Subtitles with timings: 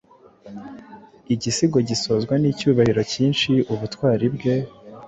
[1.33, 4.55] Igisigo gisozwa nicyubahiro cyinshi ubutwari bwe